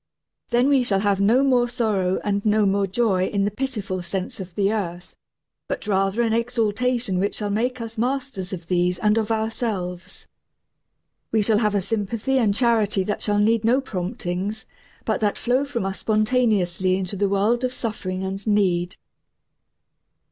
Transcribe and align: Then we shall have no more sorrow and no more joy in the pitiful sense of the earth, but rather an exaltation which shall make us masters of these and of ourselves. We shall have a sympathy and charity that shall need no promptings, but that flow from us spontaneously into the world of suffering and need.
Then 0.49 0.67
we 0.67 0.81
shall 0.81 1.01
have 1.01 1.21
no 1.21 1.43
more 1.43 1.67
sorrow 1.69 2.19
and 2.23 2.43
no 2.43 2.65
more 2.65 2.87
joy 2.87 3.27
in 3.27 3.45
the 3.45 3.51
pitiful 3.51 4.01
sense 4.01 4.39
of 4.39 4.55
the 4.55 4.73
earth, 4.73 5.15
but 5.67 5.85
rather 5.85 6.23
an 6.23 6.33
exaltation 6.33 7.19
which 7.19 7.35
shall 7.35 7.51
make 7.51 7.79
us 7.79 7.99
masters 7.99 8.51
of 8.51 8.65
these 8.65 8.97
and 8.97 9.15
of 9.19 9.31
ourselves. 9.31 10.25
We 11.31 11.43
shall 11.43 11.59
have 11.59 11.75
a 11.75 11.81
sympathy 11.81 12.39
and 12.39 12.51
charity 12.55 13.03
that 13.03 13.21
shall 13.21 13.37
need 13.37 13.63
no 13.63 13.79
promptings, 13.79 14.65
but 15.05 15.19
that 15.21 15.37
flow 15.37 15.65
from 15.65 15.85
us 15.85 15.99
spontaneously 15.99 16.97
into 16.97 17.15
the 17.15 17.29
world 17.29 17.63
of 17.63 17.71
suffering 17.71 18.23
and 18.23 18.47
need. 18.47 18.95